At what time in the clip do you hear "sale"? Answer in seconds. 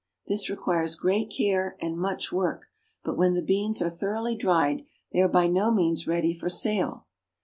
6.49-7.05